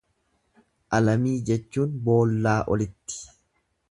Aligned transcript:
Alamii 0.99 1.33
jechuun 1.51 1.93
boollaa 2.09 2.57
olitti. 2.77 3.23